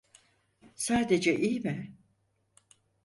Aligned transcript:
Sadece 0.75 1.35
iyi 1.35 1.59
mi? 1.59 1.93